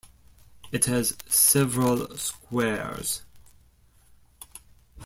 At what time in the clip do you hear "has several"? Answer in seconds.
0.85-2.17